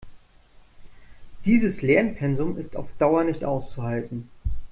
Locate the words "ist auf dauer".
2.57-3.23